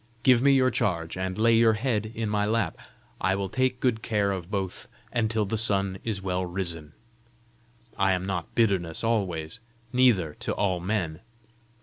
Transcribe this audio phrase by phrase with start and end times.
[0.23, 2.75] Give me your charge, and lay your head in my lap;
[3.19, 6.93] I will take good care of both until the sun is well risen.
[7.99, 9.59] I am not bitterness always,
[9.93, 11.19] neither to all men!"